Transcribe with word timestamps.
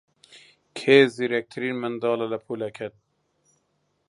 کێ 0.77 0.97
زیرەکترین 1.15 1.75
منداڵە 1.83 2.25
لە 2.33 2.39
پۆلەکەت؟ 2.45 2.95